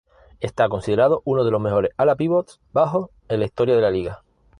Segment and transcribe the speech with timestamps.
[0.39, 4.23] Está considerado uno de los mejores ala-pívots bajos en la historia de la liga.